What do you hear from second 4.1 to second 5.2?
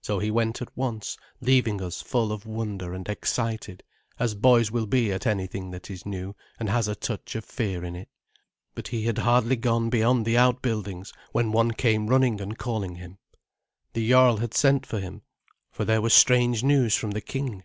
as boys will be